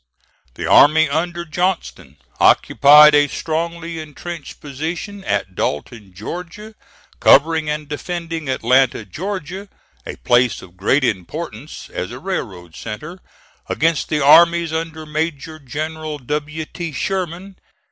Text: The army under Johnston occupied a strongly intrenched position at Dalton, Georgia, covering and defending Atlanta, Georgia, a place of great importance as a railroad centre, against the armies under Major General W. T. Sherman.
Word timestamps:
The 0.55 0.65
army 0.67 1.07
under 1.07 1.45
Johnston 1.45 2.17
occupied 2.39 3.13
a 3.13 3.27
strongly 3.27 3.99
intrenched 3.99 4.59
position 4.59 5.23
at 5.25 5.53
Dalton, 5.53 6.15
Georgia, 6.15 6.73
covering 7.19 7.69
and 7.69 7.87
defending 7.87 8.49
Atlanta, 8.49 9.05
Georgia, 9.05 9.69
a 10.03 10.15
place 10.15 10.63
of 10.63 10.75
great 10.75 11.03
importance 11.03 11.87
as 11.91 12.09
a 12.09 12.17
railroad 12.17 12.75
centre, 12.75 13.19
against 13.69 14.09
the 14.09 14.25
armies 14.25 14.73
under 14.73 15.05
Major 15.05 15.59
General 15.59 16.17
W. 16.17 16.65
T. 16.65 16.91
Sherman. 16.91 17.57